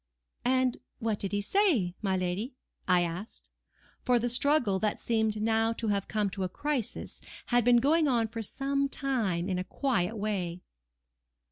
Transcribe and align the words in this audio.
"And 0.45 0.77
what 0.97 1.19
did 1.19 1.31
he 1.31 1.41
say, 1.41 1.93
my 2.01 2.17
lady?" 2.17 2.55
I 2.87 3.01
asked; 3.03 3.51
for 4.01 4.17
the 4.17 4.29
struggle 4.29 4.79
that 4.79 4.99
seemed 4.99 5.39
now 5.43 5.73
to 5.73 5.89
have 5.89 6.07
come 6.07 6.31
to 6.31 6.43
a 6.43 6.49
crisis, 6.49 7.21
had 7.53 7.63
been 7.63 7.77
going 7.77 8.07
on 8.07 8.27
for 8.27 8.41
some 8.41 8.89
time 8.89 9.47
in 9.47 9.59
a 9.59 9.63
quiet 9.63 10.17
way. 10.17 10.63